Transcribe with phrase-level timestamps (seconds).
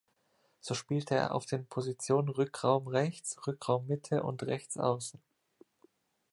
[0.61, 5.21] So spielte er auf den Positionen Rückraum rechts, Rückraum Mitte und Rechtsaußen.